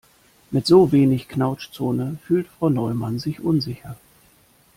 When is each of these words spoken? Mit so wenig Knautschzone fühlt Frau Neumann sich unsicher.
Mit 0.49 0.65
so 0.65 0.91
wenig 0.91 1.27
Knautschzone 1.27 2.17
fühlt 2.25 2.47
Frau 2.47 2.69
Neumann 2.69 3.19
sich 3.19 3.39
unsicher. 3.39 3.97